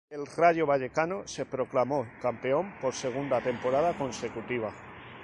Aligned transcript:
El 0.09 0.25
Rayo 0.25 0.65
Vallecano 0.65 1.27
se 1.27 1.45
proclamó 1.45 2.07
campeón 2.23 2.73
por 2.81 2.95
segunda 2.95 3.39
temporada 3.39 3.93
consecutiva. 3.95 4.71